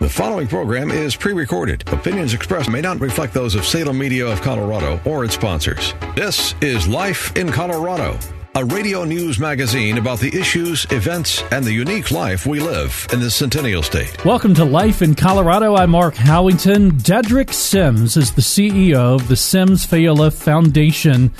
[0.00, 1.86] The following program is pre recorded.
[1.92, 5.92] Opinions expressed may not reflect those of Salem Media of Colorado or its sponsors.
[6.16, 8.18] This is Life in Colorado,
[8.54, 13.20] a radio news magazine about the issues, events, and the unique life we live in
[13.20, 14.24] the Centennial State.
[14.24, 15.76] Welcome to Life in Colorado.
[15.76, 16.92] I'm Mark Howington.
[16.92, 21.30] Dedrick Sims is the CEO of the Sims Fayola Foundation.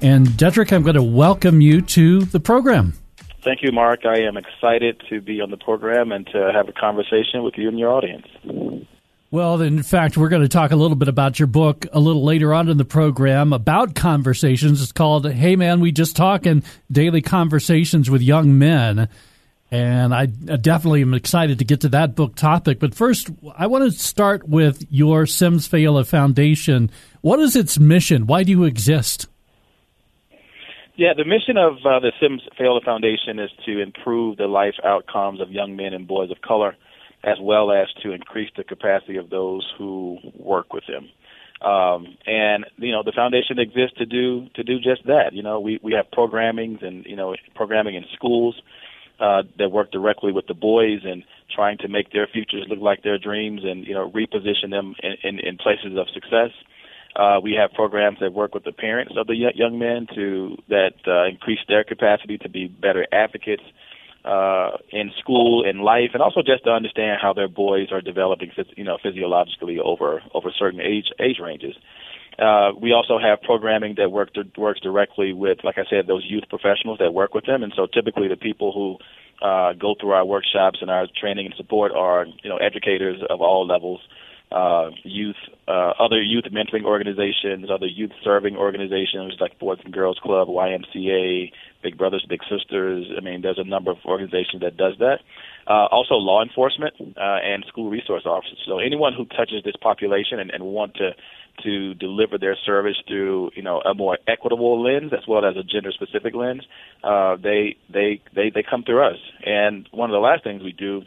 [0.00, 2.92] And Dedrick, I'm going to welcome you to the program.
[3.44, 4.06] Thank you, Mark.
[4.06, 7.68] I am excited to be on the program and to have a conversation with you
[7.68, 8.26] and your audience.
[9.30, 12.24] Well, in fact, we're going to talk a little bit about your book a little
[12.24, 14.80] later on in the program about conversations.
[14.80, 19.08] It's called Hey Man, We Just Talking Daily Conversations with Young Men.
[19.70, 22.78] And I definitely am excited to get to that book topic.
[22.78, 26.90] But first, I want to start with your Sims Fayola Foundation.
[27.20, 28.26] What is its mission?
[28.26, 29.26] Why do you exist?
[30.96, 35.40] Yeah, the mission of uh, the Sims Fayola Foundation is to improve the life outcomes
[35.40, 36.76] of young men and boys of color,
[37.24, 41.08] as well as to increase the capacity of those who work with them.
[41.68, 45.32] Um, and you know, the foundation exists to do to do just that.
[45.32, 48.54] You know, we we have programming and you know programming in schools
[49.18, 53.02] uh, that work directly with the boys and trying to make their futures look like
[53.02, 56.50] their dreams and you know reposition them in, in, in places of success.
[57.16, 60.94] Uh, we have programs that work with the parents of the young men to that
[61.06, 63.62] uh, increase their capacity to be better advocates
[64.24, 68.50] uh, in school, and life, and also just to understand how their boys are developing,
[68.74, 71.76] you know, physiologically over over certain age age ranges.
[72.38, 76.44] Uh, we also have programming that work, works directly with, like I said, those youth
[76.48, 77.62] professionals that work with them.
[77.62, 81.54] And so typically the people who uh, go through our workshops and our training and
[81.56, 84.00] support are, you know, educators of all levels
[84.54, 90.18] uh, youth, uh, other youth mentoring organizations, other youth serving organizations like Boys and Girls
[90.22, 91.50] Club, YMCA,
[91.82, 93.06] Big Brothers Big Sisters.
[93.16, 95.18] I mean, there's a number of organizations that does that.
[95.66, 98.58] Uh, also, law enforcement uh, and school resource officers.
[98.64, 101.10] So anyone who touches this population and, and want to
[101.62, 105.62] to deliver their service through you know a more equitable lens as well as a
[105.62, 106.62] gender specific lens,
[107.02, 109.18] uh, they they they they come through us.
[109.44, 111.02] And one of the last things we do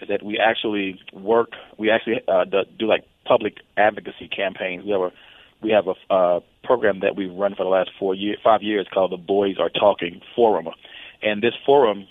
[0.00, 2.44] is that we actually work, we actually uh,
[2.78, 4.84] do like public advocacy campaigns.
[4.84, 5.12] We have a
[5.60, 8.86] we have a uh, program that we've run for the last four year, five years
[8.92, 10.68] called the Boys Are Talking Forum,
[11.22, 12.06] and this forum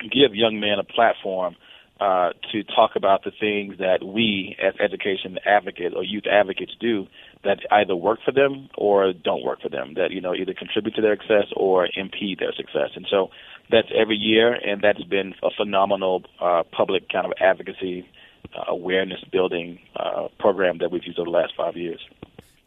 [0.00, 1.56] give young men a platform
[2.00, 7.06] uh, to talk about the things that we, as education advocates or youth advocates, do
[7.42, 9.94] that either work for them or don't work for them.
[9.94, 12.90] That you know either contribute to their success or impede their success.
[12.94, 13.30] And so
[13.70, 18.08] that's every year, and that's been a phenomenal uh, public kind of advocacy
[18.54, 22.00] uh, awareness building uh, program that we've used over the last five years.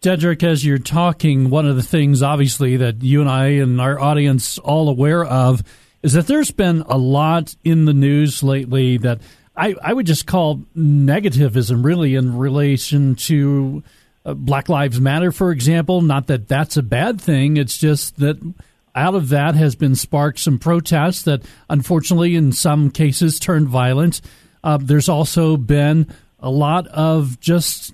[0.01, 3.99] Dedrick, as you're talking, one of the things obviously that you and I and our
[3.99, 5.61] audience all aware of
[6.01, 9.19] is that there's been a lot in the news lately that
[9.57, 13.83] I, I would just call negativism really in relation to
[14.25, 16.01] uh, Black Lives Matter, for example.
[16.01, 18.37] Not that that's a bad thing, it's just that
[18.99, 24.19] out of that has been sparked some protests that unfortunately in some cases turned violent.
[24.61, 26.05] Uh, there's also been
[26.39, 27.93] a lot of just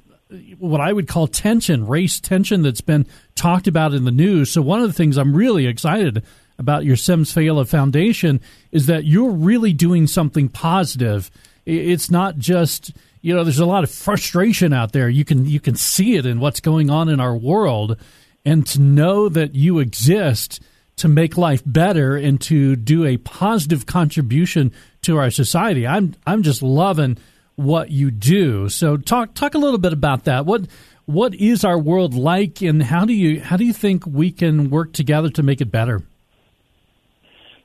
[0.57, 3.05] what I would call tension, race tension that's been
[3.35, 4.49] talked about in the news.
[4.49, 6.23] So one of the things I'm really excited
[6.57, 11.29] about your Sims Fayola Foundation is that you're really doing something positive.
[11.65, 15.07] It's not just you know there's a lot of frustration out there.
[15.07, 17.97] You can you can see it in what's going on in our world,
[18.43, 20.61] and to know that you exist
[20.97, 25.85] to make life better and to do a positive contribution to our society.
[25.85, 27.17] I'm I'm just loving
[27.55, 28.69] what you do.
[28.69, 30.45] So talk talk a little bit about that.
[30.45, 30.67] What
[31.05, 34.69] what is our world like and how do you how do you think we can
[34.69, 36.03] work together to make it better?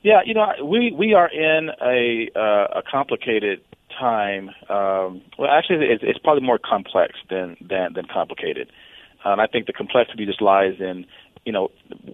[0.03, 3.61] Yeah, you know, we we are in a uh, a complicated
[3.99, 4.49] time.
[4.69, 8.71] Um, well, actually, it's, it's probably more complex than than than complicated.
[9.25, 11.05] And I think the complexity just lies in
[11.45, 11.71] you know,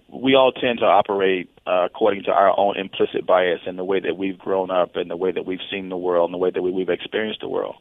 [0.09, 3.99] we all tend to operate uh, according to our own implicit bias and the way
[3.99, 6.49] that we've grown up and the way that we've seen the world and the way
[6.49, 7.75] that we, we've experienced the world.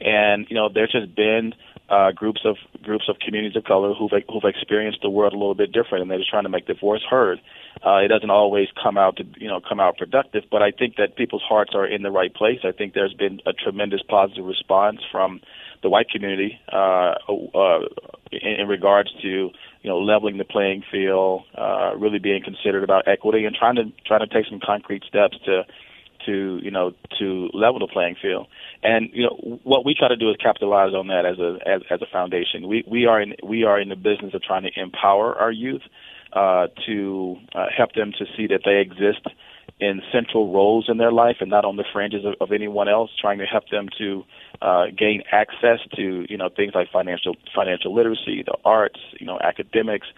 [0.00, 1.54] And you know, there's just been
[1.88, 5.54] uh, groups of groups of communities of color who've who've experienced the world a little
[5.54, 7.40] bit different, and they're just trying to make their voice heard.
[7.84, 10.96] Uh, it doesn't always come out to you know come out productive, but I think
[10.96, 12.60] that people's hearts are in the right place.
[12.64, 15.40] I think there's been a tremendous positive response from
[15.82, 17.80] the white community uh, uh,
[18.32, 19.50] in, in regards to
[19.86, 23.84] you know leveling the playing field, uh, really being considered about equity, and trying to
[24.04, 25.62] trying to take some concrete steps to
[26.26, 26.90] to you know
[27.20, 28.48] to level the playing field.
[28.82, 31.82] And you know what we try to do is capitalize on that as a as,
[31.88, 32.66] as a foundation.
[32.66, 35.82] We we are in we are in the business of trying to empower our youth
[36.32, 39.24] uh, to uh, help them to see that they exist
[39.78, 43.10] in central roles in their life and not on the fringes of, of anyone else.
[43.20, 44.24] Trying to help them to
[44.62, 49.38] uh, gain access to you know things like financial financial literacy, the arts, you know
[49.42, 50.08] academics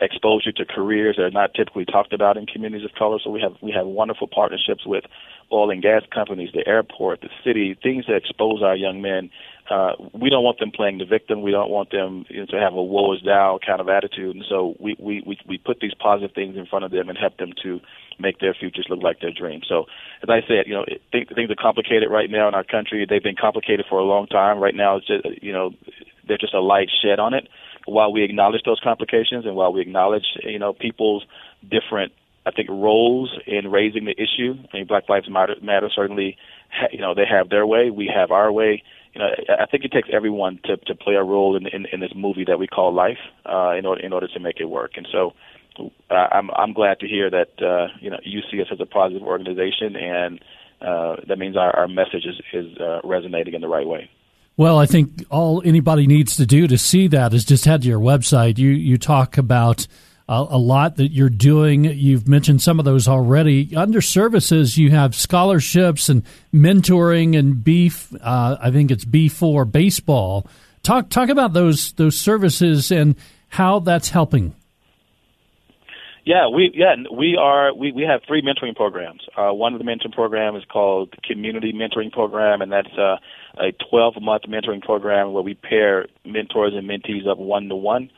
[0.00, 3.18] exposure to careers that are not typically talked about in communities of color.
[3.22, 5.04] So we have we have wonderful partnerships with
[5.52, 9.30] oil and gas companies, the airport, the city, things that expose our young men.
[9.70, 11.40] Uh, we don't want them playing the victim.
[11.42, 14.34] We don't want them you know, to have a woe is thou kind of attitude.
[14.34, 17.16] And so we, we, we, we put these positive things in front of them and
[17.16, 17.80] help them to
[18.18, 19.66] make their futures look like their dreams.
[19.68, 19.86] So
[20.22, 23.06] as I said, you know, things, things are complicated right now in our country.
[23.08, 24.58] They've been complicated for a long time.
[24.58, 25.70] Right now, it's just, you know,
[26.26, 27.48] there's just a light shed on it.
[27.84, 31.24] While we acknowledge those complications and while we acknowledge, you know, people's
[31.62, 32.12] different
[32.44, 34.54] I think roles in raising the issue.
[34.72, 36.36] I mean, Black Lives Matter, Matter certainly,
[36.90, 37.90] you know, they have their way.
[37.90, 38.82] We have our way.
[39.14, 39.28] You know,
[39.60, 42.44] I think it takes everyone to to play a role in in, in this movie
[42.46, 44.92] that we call life, uh, in order in order to make it work.
[44.96, 45.34] And so,
[46.10, 48.86] uh, I'm I'm glad to hear that uh, you know you see us as a
[48.86, 50.40] positive organization, and
[50.80, 54.10] uh, that means our, our message is is uh, resonating in the right way.
[54.56, 57.88] Well, I think all anybody needs to do to see that is just head to
[57.88, 58.58] your website.
[58.58, 59.86] You you talk about
[60.28, 61.84] a lot that you're doing.
[61.84, 63.74] You've mentioned some of those already.
[63.76, 66.24] Under services, you have scholarships and
[66.54, 68.12] mentoring and beef.
[68.20, 70.46] Uh, I think it's B four baseball.
[70.82, 73.16] Talk talk about those those services and
[73.48, 74.54] how that's helping.
[76.24, 79.22] Yeah, we yeah we are we, we have three mentoring programs.
[79.36, 83.16] Uh, one of the mentoring programs is called Community Mentoring Program, and that's uh,
[83.58, 88.08] a 12 month mentoring program where we pair mentors and mentees up one to one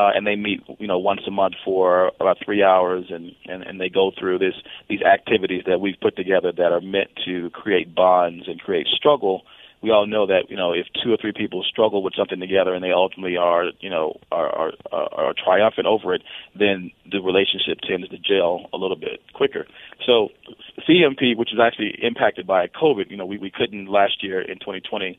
[0.00, 3.62] uh, and they meet you know once a month for about three hours and, and
[3.62, 4.54] and they go through this
[4.88, 9.42] these activities that we've put together that are meant to create bonds and create struggle.
[9.82, 12.72] We all know that you know if two or three people struggle with something together
[12.72, 16.22] and they ultimately are you know are are, are triumphant over it
[16.58, 19.66] then the relationship tends to gel a little bit quicker.
[20.06, 20.28] So
[20.88, 24.58] CMP which is actually impacted by covid you know we we couldn't last year in
[24.60, 25.18] 2020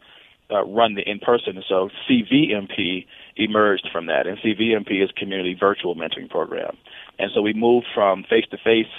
[0.52, 1.64] uh, run the in person.
[1.68, 3.06] So CVMP
[3.36, 6.78] emerged from that, and CVMP is Community Virtual Mentoring Program.
[7.20, 8.92] And so we moved from face to face,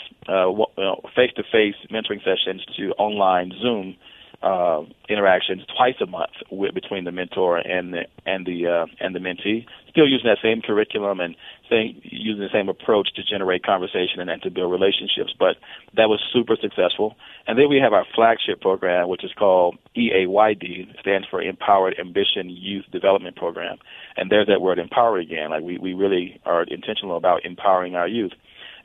[1.15, 3.97] face to face mentoring sessions to online Zoom
[4.43, 9.15] uh, interactions twice a month with, between the mentor and the and the uh, and
[9.15, 9.67] the mentee.
[9.91, 11.37] Still using that same curriculum and
[11.71, 15.35] same, using the same approach to generate conversation and, and to build relationships.
[15.39, 15.56] But
[15.97, 17.15] that was super successful.
[17.47, 22.49] And then we have our flagship program, which is called EAYD, stands for Empowered Ambition
[22.49, 23.77] Youth Development Program.
[24.17, 25.50] And there's that word empower again.
[25.50, 28.33] Like we, we really are intentional about empowering our youth.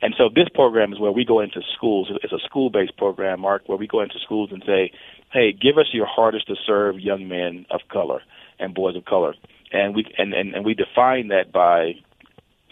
[0.00, 2.10] And so this program is where we go into schools.
[2.22, 4.92] It's a school-based program, Mark, where we go into schools and say,
[5.32, 8.20] hey, give us your hardest to serve young men of color
[8.58, 9.34] and boys of color.
[9.72, 11.94] And we and, and, and we define that by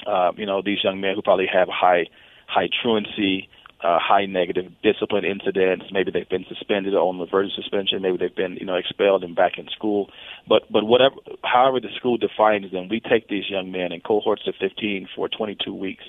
[0.06, 2.06] uh, you know, these young men who probably have high
[2.46, 3.48] high truancy,
[3.82, 5.86] uh, high negative discipline incidents.
[5.90, 8.02] Maybe they've been suspended or on the verge of suspension.
[8.02, 10.10] Maybe they've been, you know, expelled and back in school.
[10.48, 14.46] But but whatever, however the school defines them, we take these young men in cohorts
[14.46, 16.04] of 15 for 22 weeks,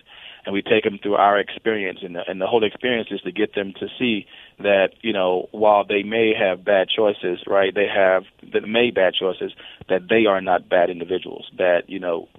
[0.47, 3.33] and we take them through our experience and the, and the whole experience is to
[3.33, 4.25] get them to see
[4.59, 8.23] that you know while they may have bad choices right they have
[8.53, 9.51] that made bad choices
[9.89, 12.29] that they are not bad individuals that you know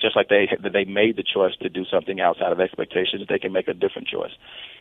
[0.00, 3.38] just like they that they made the choice to do something outside of expectations they
[3.38, 4.32] can make a different choice.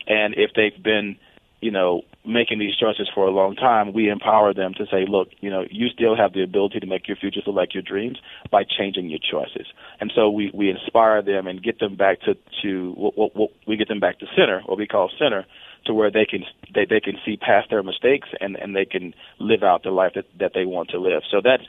[0.08, 1.18] And if they've been
[1.62, 5.30] you know, making these choices for a long time, we empower them to say, look,
[5.42, 8.18] you know, you still have the ability to make your future look like your dreams
[8.52, 9.68] by changing your choices.
[10.00, 13.50] And so we, we inspire them and get them back to, to what, what, what
[13.68, 15.46] we get them back to center, what we call center,
[15.86, 19.14] to where they can they, they can see past their mistakes and, and they can
[19.40, 21.24] live out the life that, that they want to live.
[21.32, 21.64] So that's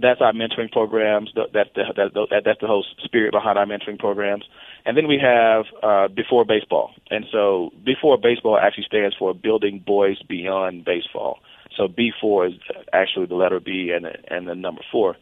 [0.00, 1.30] that's our mentoring programs.
[1.34, 1.84] That's the
[2.30, 4.44] that, that's the whole spirit behind our mentoring programs.
[4.84, 9.82] And then we have uh, B4 baseball, and so B4 baseball actually stands for building
[9.84, 11.40] boys beyond baseball.
[11.76, 12.54] So B4 is
[12.92, 15.16] actually the letter B and and the number four,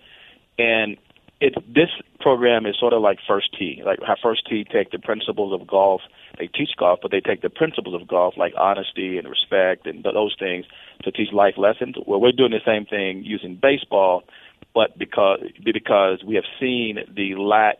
[0.58, 0.96] and
[1.40, 4.98] it this program is sort of like First Tee, like how First Tee take the
[4.98, 6.02] principles of golf
[6.38, 10.04] they teach golf, but they take the principles of golf, like honesty and respect and
[10.04, 10.66] those things,
[11.02, 11.96] to teach life lessons.
[12.06, 14.24] Well, we're doing the same thing using baseball,
[14.74, 17.78] but because because we have seen the lack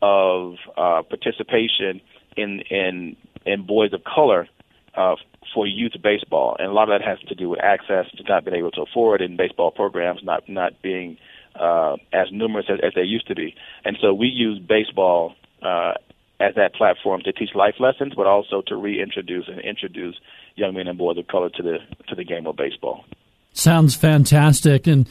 [0.00, 2.00] of uh, participation
[2.36, 4.48] in in in boys of color
[4.94, 5.14] uh,
[5.54, 8.44] for youth baseball, and a lot of that has to do with access to not
[8.44, 11.16] being able to afford in baseball programs, not not being
[11.58, 13.54] uh, as numerous as, as they used to be.
[13.84, 15.94] And so we use baseball uh,
[16.40, 20.16] as that platform to teach life lessons, but also to reintroduce and introduce
[20.56, 23.04] young men and boys of color to the to the game of baseball.
[23.52, 24.86] Sounds fantastic.
[24.86, 25.08] And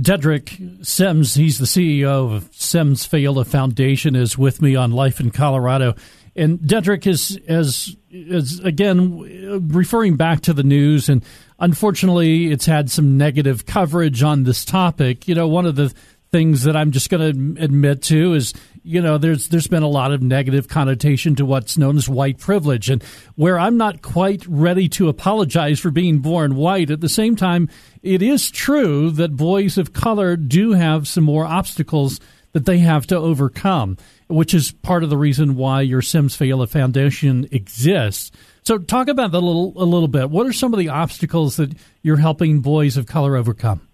[0.00, 5.30] Dedrick Sims, he's the CEO of Sims Fayola Foundation, is with me on Life in
[5.30, 5.94] Colorado.
[6.34, 11.24] And Dedrick is, is, is again referring back to the news, and
[11.60, 15.28] unfortunately, it's had some negative coverage on this topic.
[15.28, 15.94] You know, one of the
[16.34, 19.88] things that I'm just going to admit to is you know there's there's been a
[19.88, 22.90] lot of negative connotation to what's known as white privilege.
[22.90, 23.04] And
[23.36, 27.68] where I'm not quite ready to apologize for being born white at the same time
[28.02, 32.18] it is true that boys of color do have some more obstacles
[32.50, 36.68] that they have to overcome which is part of the reason why your Sims Fayola
[36.68, 38.32] Foundation exists.
[38.64, 40.30] So talk about that a little a little bit.
[40.30, 43.86] What are some of the obstacles that you're helping boys of color overcome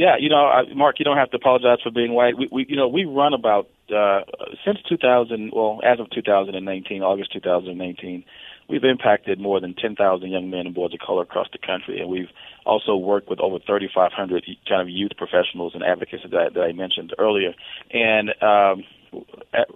[0.00, 2.38] yeah, you know, I, Mark, you don't have to apologize for being white.
[2.38, 4.20] We, we you know, we run about uh,
[4.64, 5.52] since 2000.
[5.54, 8.24] Well, as of 2019, August 2019,
[8.66, 12.08] we've impacted more than 10,000 young men and boys of color across the country, and
[12.08, 12.30] we've
[12.64, 17.12] also worked with over 3,500 kind of youth professionals and advocates that, that I mentioned
[17.18, 17.52] earlier.
[17.92, 18.84] And um,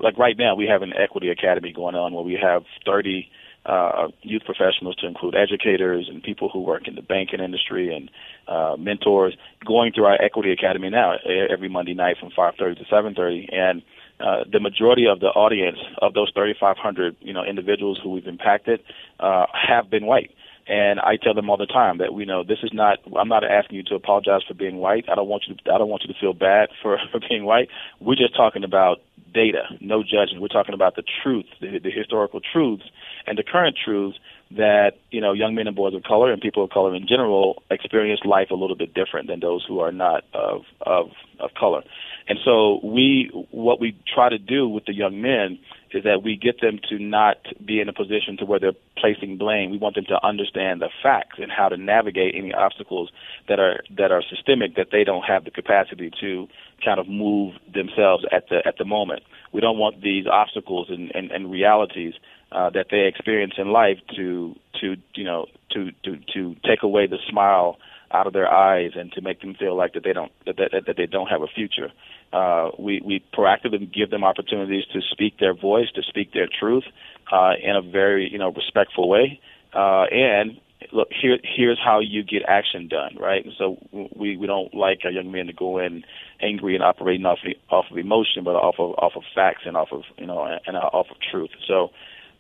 [0.00, 3.28] like right now, we have an equity academy going on where we have 30
[3.66, 8.10] uh, youth professionals to include educators and people who work in the banking industry and
[8.46, 11.14] uh, mentors going through our equity academy now
[11.50, 13.82] every Monday night from 5:30 to 7:30 and
[14.20, 18.80] uh, the majority of the audience of those 3,500 you know individuals who we've impacted
[19.20, 20.30] uh, have been white.
[20.66, 22.98] And I tell them all the time that we know this is not.
[23.18, 25.04] I'm not asking you to apologize for being white.
[25.10, 25.54] I don't want you.
[25.54, 27.68] To, I don't want you to feel bad for, for being white.
[28.00, 29.02] We're just talking about
[29.34, 30.40] data, no judgment.
[30.40, 32.84] We're talking about the truth, the, the historical truths,
[33.26, 34.18] and the current truths
[34.52, 37.62] that you know young men and boys of color and people of color in general
[37.70, 41.10] experience life a little bit different than those who are not of of
[41.40, 41.82] of color.
[42.28, 45.58] And so we what we try to do with the young men
[45.94, 49.38] is that we get them to not be in a position to where they're placing
[49.38, 49.70] blame.
[49.70, 53.10] We want them to understand the facts and how to navigate any obstacles
[53.48, 56.48] that are that are systemic that they don't have the capacity to
[56.84, 59.22] kind of move themselves at the at the moment.
[59.52, 62.14] We don't want these obstacles and, and, and realities
[62.50, 67.06] uh, that they experience in life to to you know to to to take away
[67.06, 67.78] the smile
[68.14, 70.84] out of their eyes and to make them feel like that they don't that that,
[70.86, 71.90] that they don't have a future.
[72.32, 76.84] Uh, we we proactively give them opportunities to speak their voice, to speak their truth
[77.32, 79.40] uh, in a very you know respectful way,
[79.74, 80.60] uh, and
[80.92, 83.44] look here here's how you get action done right?
[83.44, 86.04] And so we we don't like our young men to go in
[86.40, 89.76] angry and operating off of, off of emotion but off of off of facts and
[89.76, 91.50] off of you know and off of truth.
[91.66, 91.90] So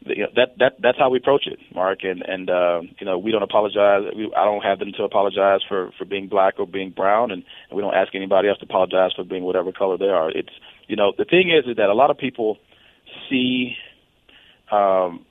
[0.06, 2.00] you know, that that that's how we approach it, Mark.
[2.02, 4.02] And and uh, you know, we don't apologize.
[4.14, 7.42] We, I don't have them to apologize for for being black or being brown, and,
[7.70, 10.30] and we don't ask anybody else to apologize for being whatever color they are.
[10.30, 10.52] It's
[10.86, 12.58] you know, the thing is, is that a lot of people
[13.28, 13.76] see.
[14.70, 15.24] Um,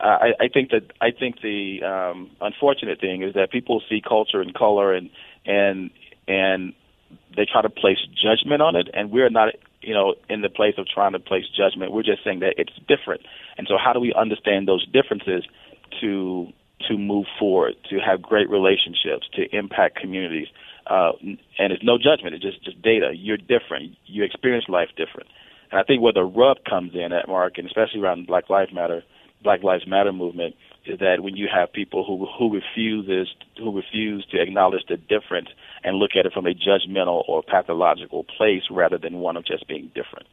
[0.00, 4.40] I, I think that I think the um, unfortunate thing is that people see culture
[4.40, 5.10] and color and
[5.46, 5.90] and
[6.28, 6.74] and
[7.36, 9.54] they try to place judgment on it, and we're not
[9.86, 11.92] you know, in the place of trying to place judgment.
[11.92, 13.22] We're just saying that it's different.
[13.58, 15.44] And so how do we understand those differences
[16.00, 16.48] to
[16.88, 20.48] to move forward, to have great relationships, to impact communities?
[20.86, 22.34] Uh, and it's no judgment.
[22.34, 23.12] It's just just data.
[23.14, 23.96] You're different.
[24.06, 25.28] You experience life different.
[25.70, 28.72] And I think where the rub comes in at Mark, and especially around Black Lives
[28.72, 29.02] Matter,
[29.42, 30.54] Black Lives Matter movement,
[30.86, 35.48] is that when you have people who who refuses who refuse to acknowledge the difference
[35.82, 39.66] and look at it from a judgmental or pathological place rather than one of just
[39.68, 40.26] being different.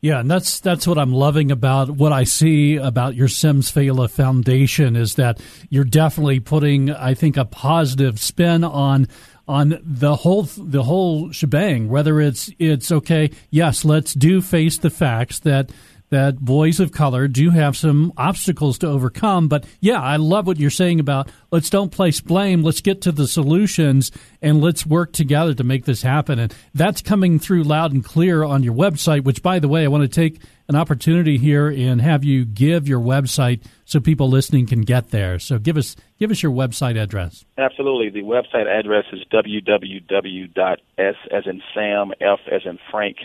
[0.00, 4.10] Yeah, and that's that's what I'm loving about what I see about your Sims Fayola
[4.10, 9.06] Foundation is that you're definitely putting, I think, a positive spin on
[9.46, 11.88] on the whole the whole shebang.
[11.88, 15.70] Whether it's it's okay, yes, let's do face the facts that
[16.12, 19.48] that boys of color do have some obstacles to overcome.
[19.48, 22.62] But yeah, I love what you're saying about let's don't place blame.
[22.62, 26.38] Let's get to the solutions and let's work together to make this happen.
[26.38, 29.88] And that's coming through loud and clear on your website, which, by the way, I
[29.88, 34.66] want to take an opportunity here and have you give your website so people listening
[34.66, 35.38] can get there.
[35.38, 37.44] So give us give us your website address.
[37.56, 38.10] Absolutely.
[38.10, 43.16] The website address is www.s as in Sam, F as in Frank,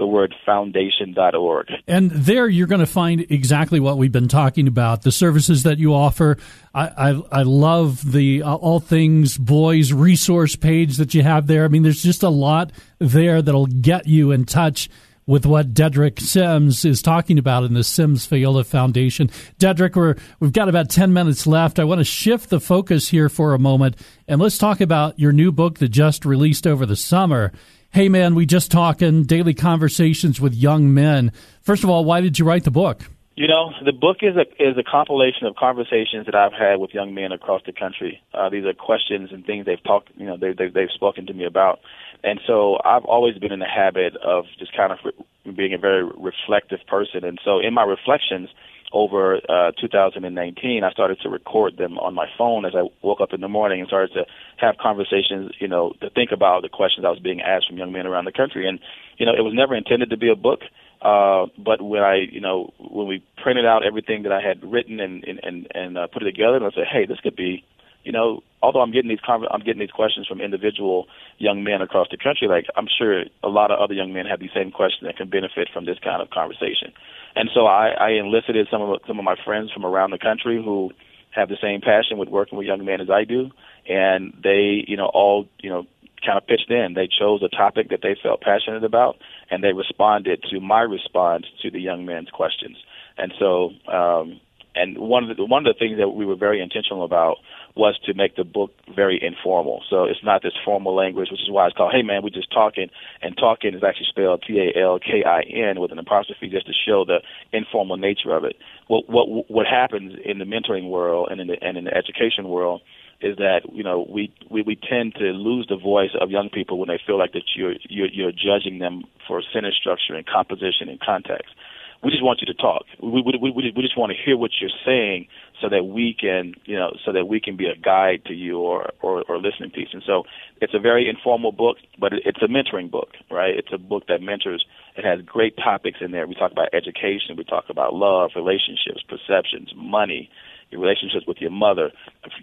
[0.00, 1.68] the word foundation.org.
[1.86, 5.78] And there you're going to find exactly what we've been talking about the services that
[5.78, 6.38] you offer.
[6.74, 11.66] I, I, I love the uh, All Things Boys resource page that you have there.
[11.66, 14.88] I mean, there's just a lot there that'll get you in touch
[15.26, 19.28] with what Dedrick Sims is talking about in the Sims Fayola Foundation.
[19.58, 21.78] Dedrick, we're, we've got about 10 minutes left.
[21.78, 25.32] I want to shift the focus here for a moment and let's talk about your
[25.32, 27.52] new book that just released over the summer.
[27.92, 31.32] Hey, man, we just talking daily conversations with young men.
[31.60, 33.10] First of all, why did you write the book?
[33.34, 36.94] You know, the book is a is a compilation of conversations that I've had with
[36.94, 38.22] young men across the country.
[38.32, 41.32] Uh, these are questions and things they've talked, you know, they, they they've spoken to
[41.32, 41.80] me about,
[42.22, 45.78] and so I've always been in the habit of just kind of re- being a
[45.78, 47.24] very reflective person.
[47.24, 48.50] And so in my reflections,
[48.92, 53.32] over uh, 2019, I started to record them on my phone as I woke up
[53.32, 54.24] in the morning and started to
[54.56, 57.92] have conversations, you know, to think about the questions I was being asked from young
[57.92, 58.68] men around the country.
[58.68, 58.80] And,
[59.16, 60.60] you know, it was never intended to be a book.
[61.00, 65.00] Uh, but when I, you know, when we printed out everything that I had written
[65.00, 67.64] and, and, and, uh, put it together, and I said, hey, this could be,
[68.04, 71.06] you know, although I'm getting these con- I'm getting these questions from individual
[71.38, 74.40] young men across the country, like I'm sure a lot of other young men have
[74.40, 76.92] these same questions that can benefit from this kind of conversation.
[77.36, 80.62] And so I, I enlisted some of some of my friends from around the country
[80.62, 80.90] who
[81.30, 83.50] have the same passion with working with young men as I do,
[83.88, 85.86] and they, you know, all, you know,
[86.24, 86.94] kind of pitched in.
[86.94, 89.16] They chose a topic that they felt passionate about,
[89.50, 92.76] and they responded to my response to the young men's questions.
[93.16, 94.40] And so, um,
[94.74, 97.36] and one of the one of the things that we were very intentional about
[97.76, 99.82] was to make the book very informal.
[99.88, 102.52] So it's not this formal language, which is why it's called "Hey Man, we're just
[102.52, 102.88] talking."
[103.22, 106.66] And talking is actually spelled T A L K I N with an apostrophe, just
[106.66, 107.20] to show the
[107.52, 108.56] informal nature of it.
[108.86, 112.48] What what what happens in the mentoring world and in the and in the education
[112.48, 112.82] world
[113.20, 116.78] is that you know we, we we tend to lose the voice of young people
[116.78, 120.88] when they feel like that you're you're, you're judging them for sentence structure and composition
[120.88, 121.54] and context
[122.02, 122.84] we just want you to talk.
[123.02, 125.28] We, we, we, we just want to hear what you're saying
[125.60, 128.58] so that we can, you know, so that we can be a guide to you
[128.58, 129.88] or, or, or listening piece.
[129.92, 130.24] And so
[130.62, 133.54] it's a very informal book, but it's a mentoring book, right?
[133.54, 134.64] It's a book that mentors.
[134.96, 136.26] It has great topics in there.
[136.26, 137.36] We talk about education.
[137.36, 140.30] We talk about love, relationships, perceptions, money,
[140.70, 141.90] your relationships with your mother,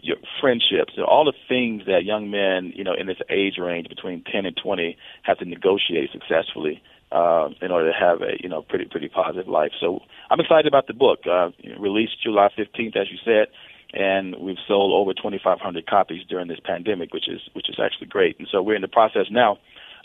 [0.01, 3.87] your friendships, and all the things that young men, you know, in this age range
[3.87, 8.49] between 10 and 20 have to negotiate successfully uh, in order to have a you
[8.49, 9.71] know pretty pretty positive life.
[9.79, 11.19] So I'm excited about the book.
[11.25, 13.47] Uh, released July 15th, as you said,
[13.93, 18.37] and we've sold over 2,500 copies during this pandemic, which is which is actually great.
[18.39, 19.57] And so we're in the process now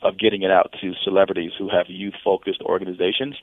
[0.03, 3.37] of getting it out to celebrities who have youth-focused organizations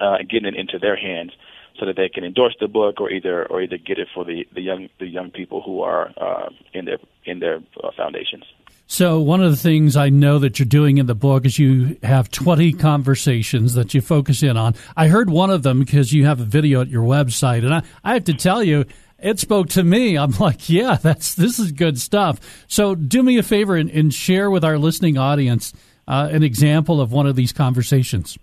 [0.00, 1.32] uh, and getting it into their hands
[1.78, 4.46] so that they can endorse the book or either or either get it for the,
[4.54, 8.44] the young the young people who are uh, in their in their uh, foundations.
[8.86, 11.96] So, one of the things I know that you're doing in the book is you
[12.02, 14.74] have 20 conversations that you focus in on.
[14.94, 17.82] I heard one of them because you have a video at your website, and I,
[18.04, 18.84] I have to tell you,
[19.18, 20.18] it spoke to me.
[20.18, 22.38] I'm like, yeah, that's this is good stuff.
[22.68, 25.72] So, do me a favor and, and share with our listening audience
[26.06, 28.38] uh, an example of one of these conversations.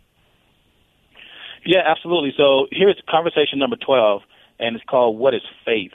[1.63, 2.34] Yeah, absolutely.
[2.36, 4.23] So, here's conversation number 12,
[4.60, 5.93] and it's called What is Faith?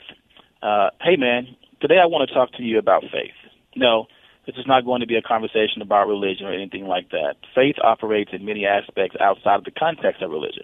[0.63, 1.47] Uh, hey, man,
[1.81, 3.35] today I want to talk to you about faith.
[3.75, 4.07] No,
[4.47, 7.35] this is not going to be a conversation about religion or anything like that.
[7.53, 10.63] Faith operates in many aspects outside of the context of religion.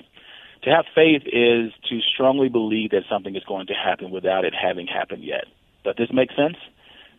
[0.64, 4.54] To have faith is to strongly believe that something is going to happen without it
[4.56, 5.44] having happened yet.
[5.84, 6.56] Does this make sense?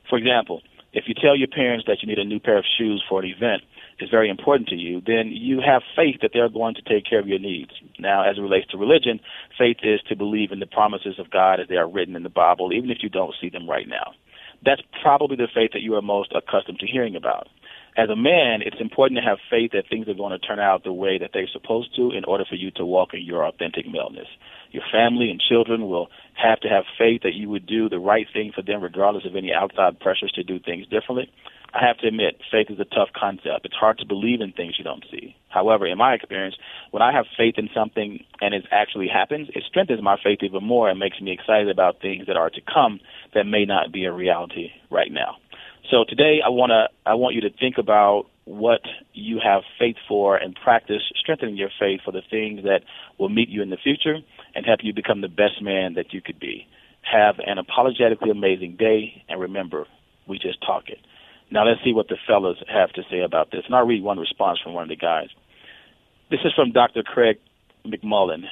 [0.09, 0.62] For example,
[0.94, 3.29] if you tell your parents that you need a new pair of shoes for an
[3.29, 3.62] event
[4.00, 7.20] is very important to you, then you have faith that they're going to take care
[7.20, 7.72] of your needs.
[7.98, 9.20] Now, as it relates to religion,
[9.59, 12.31] faith is to believe in the promises of God as they are written in the
[12.31, 14.14] Bible, even if you don't see them right now
[14.64, 17.48] that's probably the faith that you are most accustomed to hearing about.
[17.96, 20.83] As a man, it's important to have faith that things are going to turn out
[20.83, 23.87] the way that they're supposed to in order for you to walk in your authentic
[23.87, 24.27] maleness.
[24.72, 28.27] Your family and children will have to have faith that you would do the right
[28.33, 31.31] thing for them regardless of any outside pressures to do things differently.
[31.74, 33.64] I have to admit, faith is a tough concept.
[33.64, 35.34] It's hard to believe in things you don't see.
[35.48, 36.54] However, in my experience,
[36.92, 40.62] when I have faith in something and it actually happens, it strengthens my faith even
[40.62, 43.00] more and makes me excited about things that are to come
[43.34, 45.37] that may not be a reality right now.
[45.90, 48.80] So today I want to I want you to think about what
[49.12, 52.82] you have faith for and practice strengthening your faith for the things that
[53.18, 54.18] will meet you in the future
[54.54, 56.66] and help you become the best man that you could be.
[57.02, 59.87] Have an apologetically amazing day and remember,
[60.26, 60.98] we just talk it.
[61.50, 63.62] Now let's see what the fellas have to say about this.
[63.66, 65.28] And I'll read one response from one of the guys.
[66.30, 67.02] This is from Dr.
[67.02, 67.38] Craig
[67.87, 68.44] McMullen.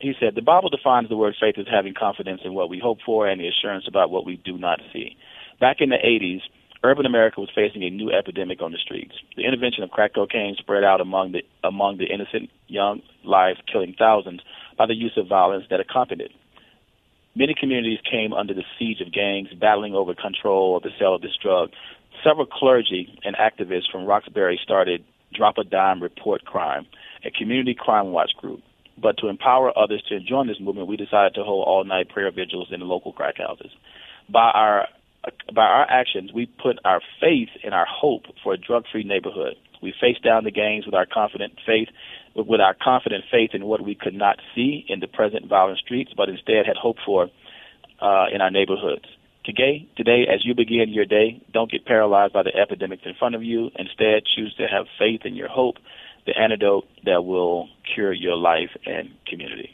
[0.00, 2.98] He said, The Bible defines the word faith as having confidence in what we hope
[3.04, 5.16] for and the assurance about what we do not see.
[5.60, 6.40] Back in the 80s,
[6.84, 9.14] urban America was facing a new epidemic on the streets.
[9.36, 13.94] The intervention of crack cocaine spread out among the among the innocent young lives, killing
[13.98, 14.40] thousands
[14.76, 16.32] by the use of violence that accompanied it.
[17.34, 21.22] Many communities came under the siege of gangs battling over control of the sale of
[21.22, 21.70] this drug.
[22.24, 25.04] Several clergy and activists from Roxbury started
[25.34, 26.86] Drop a Dime Report Crime,
[27.24, 28.60] a community crime watch group.
[29.00, 32.68] But to empower others to join this movement, we decided to hold all-night prayer vigils
[32.72, 33.70] in the local crack houses.
[34.28, 34.88] By our
[35.54, 39.54] by our actions, we put our faith and our hope for a drug-free neighborhood.
[39.82, 41.88] We faced down the gangs with our confident faith,
[42.34, 46.12] with our confident faith in what we could not see in the present violent streets,
[46.16, 47.28] but instead had hoped for
[48.00, 49.04] uh, in our neighborhoods.
[49.48, 53.34] Today, today, as you begin your day, don't get paralyzed by the epidemics in front
[53.34, 53.70] of you.
[53.78, 55.76] Instead, choose to have faith in your hope,
[56.26, 59.70] the antidote that will cure your life and community.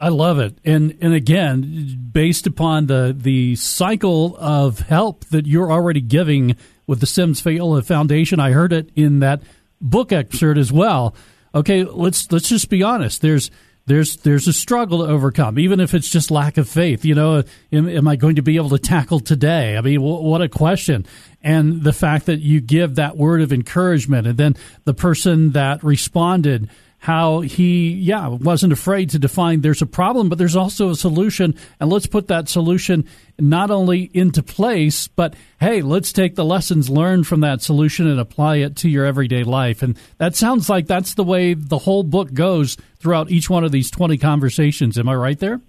[0.00, 5.72] I love it, and and again, based upon the the cycle of help that you're
[5.72, 6.54] already giving
[6.86, 9.42] with the Sims Fayola Foundation, I heard it in that
[9.80, 11.16] book excerpt as well.
[11.56, 13.20] Okay, let's let's just be honest.
[13.20, 13.50] There's
[13.86, 17.04] there's there's a struggle to overcome, even if it's just lack of faith.
[17.04, 17.42] You know,
[17.72, 19.76] am, am I going to be able to tackle today?
[19.76, 21.04] I mean, what a question!
[21.42, 25.82] And the fact that you give that word of encouragement, and then the person that
[25.82, 26.70] responded
[27.02, 31.52] how he, yeah, wasn't afraid to define there's a problem, but there's also a solution.
[31.80, 33.08] And let's put that solution
[33.40, 38.20] not only into place, but hey, let's take the lessons learned from that solution and
[38.20, 39.82] apply it to your everyday life.
[39.82, 43.72] And that sounds like that's the way the whole book goes throughout each one of
[43.72, 44.96] these 20 conversations.
[44.96, 45.60] Am I right there?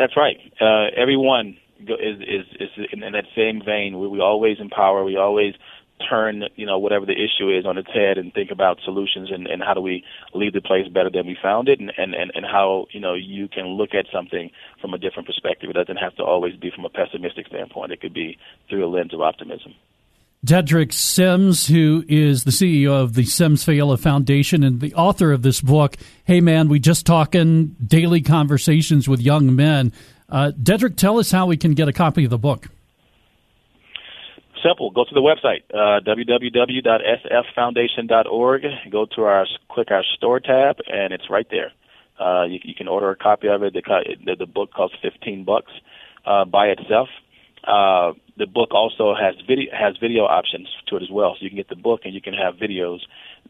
[0.00, 0.38] That's right.
[0.60, 4.00] Uh, everyone is, is, is in that same vein.
[4.00, 5.54] We, we always empower, we always
[6.08, 9.46] turn you know whatever the issue is on its head and think about solutions and,
[9.46, 12.46] and how do we leave the place better than we found it and, and, and,
[12.46, 15.68] how you know you can look at something from a different perspective.
[15.70, 17.92] It doesn't have to always be from a pessimistic standpoint.
[17.92, 19.74] It could be through a lens of optimism.
[20.46, 25.42] Dedrick Sims, who is the CEO of the Sims Fayola Foundation and the author of
[25.42, 29.92] this book, Hey Man, we just talking daily conversations with young men.
[30.28, 32.68] Uh, Dedrick, tell us how we can get a copy of the book.
[34.62, 34.90] Simple.
[34.90, 38.62] Go to the website, uh, www.sffoundation.org.
[38.90, 41.72] Go to our, click our store tab, and it's right there.
[42.18, 43.74] Uh, you, you can order a copy of it.
[43.74, 43.82] The,
[44.24, 45.70] the, the book costs 15 bucks,
[46.26, 47.08] uh, by itself.
[47.64, 51.36] Uh, the book also has video, has video options to it as well.
[51.38, 53.00] So you can get the book and you can have videos.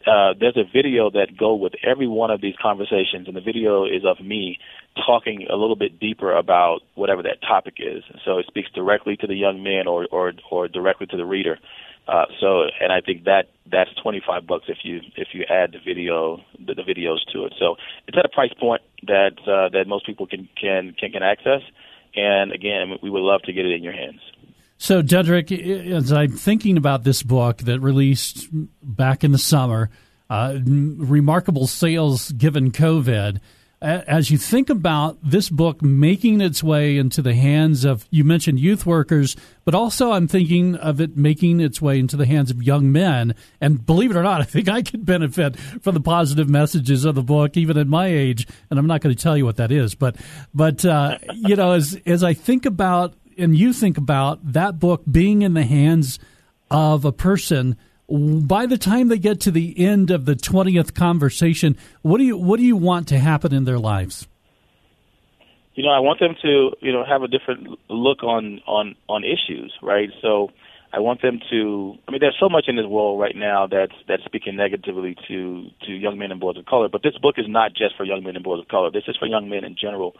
[0.06, 3.84] Uh, there's a video that go with every one of these conversations, and the video
[3.84, 4.58] is of me
[5.06, 8.02] talking a little bit deeper about whatever that topic is.
[8.24, 11.58] So it speaks directly to the young man or or, or directly to the reader.
[12.08, 15.78] Uh, so, and I think that that's 25 bucks if you if you add the
[15.84, 17.52] video the, the videos to it.
[17.58, 21.22] So it's at a price point that uh, that most people can can can, can
[21.22, 21.60] access.
[22.16, 24.20] And again, we would love to get it in your hands.
[24.78, 25.50] So, Dedrick,
[25.90, 28.48] as I'm thinking about this book that released
[28.82, 29.90] back in the summer,
[30.30, 33.40] uh, remarkable sales given COVID
[33.80, 38.58] as you think about this book making its way into the hands of, you mentioned
[38.58, 42.60] youth workers, but also I'm thinking of it making its way into the hands of
[42.62, 43.36] young men.
[43.60, 47.14] And believe it or not, I think I could benefit from the positive messages of
[47.14, 48.48] the book, even at my age.
[48.68, 50.16] And I'm not going to tell you what that is, but,
[50.52, 55.02] but, uh, you know, as, as I think about, and you think about that book
[55.10, 56.18] being in the hands
[56.70, 57.76] of a person
[58.10, 62.36] by the time they get to the end of the 20th conversation what do you
[62.36, 64.26] what do you want to happen in their lives?
[65.74, 69.24] You know i want them to you know have a different look on on on
[69.24, 70.10] issues right?
[70.20, 70.50] So
[70.92, 73.92] i want them to i mean there's so much in this world right now that's
[74.08, 77.46] that's speaking negatively to to young men and boys of color but this book is
[77.46, 78.90] not just for young men and boys of color.
[78.90, 80.14] This is for young men in general.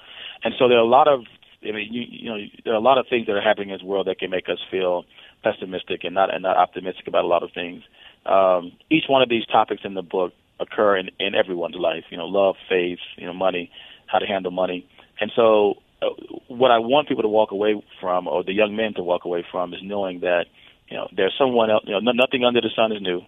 [0.44, 1.24] And so there are a lot of
[1.62, 3.76] i mean you you know there are a lot of things that are happening in
[3.76, 5.04] this world that can make us feel
[5.42, 7.82] pessimistic and not and not optimistic about a lot of things.
[8.26, 12.04] Um, each one of these topics in the book occur in, in everyone's life.
[12.10, 13.70] You know, love, faith, you know, money,
[14.06, 14.86] how to handle money,
[15.20, 16.08] and so uh,
[16.48, 19.44] what I want people to walk away from, or the young men to walk away
[19.50, 20.46] from, is knowing that
[20.88, 21.84] you know there's someone else.
[21.86, 23.22] You know, nothing under the sun is new.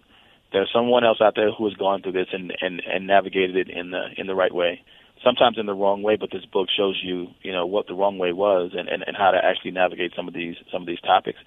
[0.51, 3.69] There's someone else out there who has gone through this and and and navigated it
[3.69, 4.83] in the in the right way
[5.23, 8.17] sometimes in the wrong way, but this book shows you, you know, what the wrong
[8.17, 11.01] way was and, and, and how to actually navigate some of these some of these
[11.01, 11.39] topics.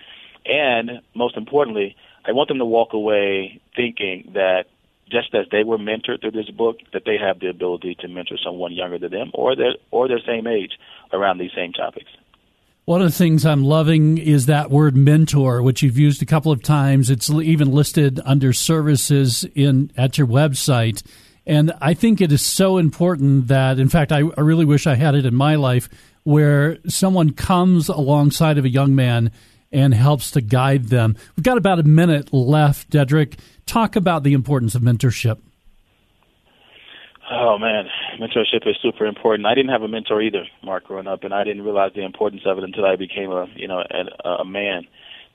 [0.47, 4.65] And most importantly, I want them to walk away thinking that
[5.11, 8.37] just as they were mentored through this book, that they have the ability to mentor
[8.43, 10.73] someone younger than them or their or their same age
[11.13, 12.11] around these same topics.
[12.87, 16.53] One of the things I'm loving is that word mentor, which you've used a couple
[16.53, 17.09] of times.
[17.09, 21.03] It's even listed under services in at your website.
[21.47, 24.95] And I think it is so important that, in fact, I, I really wish I
[24.95, 25.89] had it in my life
[26.23, 29.31] where someone comes alongside of a young man
[29.71, 31.17] and helps to guide them.
[31.37, 33.39] We've got about a minute left, Dedrick.
[33.67, 35.39] Talk about the importance of mentorship.
[37.31, 37.87] Oh man,
[38.21, 39.47] mentorship is super important.
[39.47, 42.43] I didn't have a mentor either, Mark, growing up, and I didn't realize the importance
[42.45, 43.83] of it until I became a you know
[44.25, 44.87] a, a man.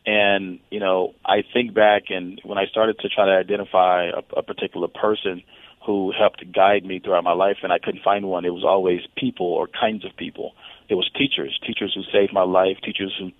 [0.05, 4.39] And you know, I think back and when I started to try to identify a,
[4.39, 5.43] a particular person
[5.89, 8.45] who helped guide me throughout my life, and I couldn't find one.
[8.45, 10.53] It was always people or kinds of people.
[10.87, 13.31] It was teachers, teachers who saved my life, teachers who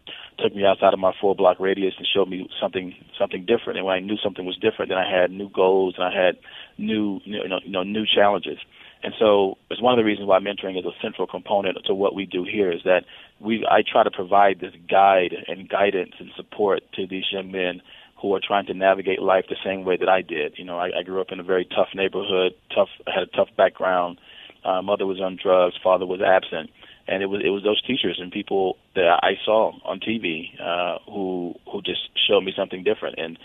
[0.44, 3.78] took me outside of my four block radius and showed me something something different.
[3.78, 6.40] And when I knew something was different, then I had new goals and I had
[6.80, 8.58] new you know you know new challenges.
[9.04, 12.16] And so it's one of the reasons why mentoring is a central component to what
[12.16, 13.06] we do here is that
[13.40, 17.84] we I try to provide this guide and guidance and support to these young men
[18.21, 20.55] who are trying to navigate life the same way that I did.
[20.58, 23.49] You know, I, I grew up in a very tough neighborhood, tough had a tough
[23.55, 24.19] background.
[24.63, 26.69] Uh, mother was on drugs, father was absent,
[27.08, 30.99] and it was it was those teachers and people that I saw on TV uh,
[31.10, 33.19] who who just showed me something different.
[33.19, 33.39] And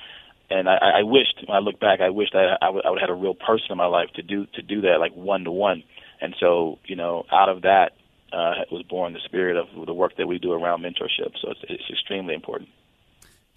[0.50, 3.00] and I, I wished when I look back, I wished I, I would I would
[3.00, 5.44] have had a real person in my life to do to do that like one
[5.44, 5.84] to one.
[6.20, 7.92] And so you know, out of that
[8.32, 11.32] uh, was born the spirit of the work that we do around mentorship.
[11.40, 12.70] So it's, it's extremely important.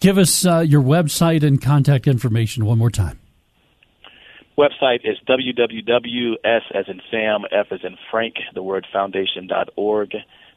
[0.00, 3.18] Give us uh, your website and contact information one more time
[4.58, 10.14] website is www.s as in Sam, F as in Frank, the word foundation.org.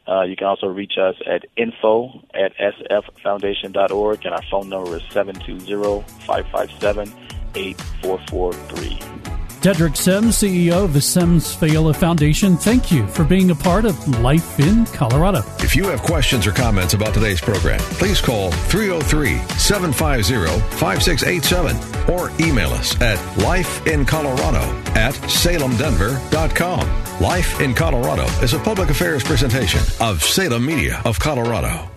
[0.08, 5.04] Uh, you can also reach us at info at sffoundation.org, and our phone number is
[5.12, 7.14] 720 557
[7.54, 9.41] 8443.
[9.62, 14.19] Dedrick Sims, CEO of the Sims Fayola Foundation, thank you for being a part of
[14.19, 15.43] Life in Colorado.
[15.60, 22.32] If you have questions or comments about today's program, please call 303 750 5687 or
[22.41, 24.63] email us at lifeincolorado
[24.95, 27.21] at salemdenver.com.
[27.21, 31.88] Life in Colorado is a public affairs presentation of Salem Media of Colorado.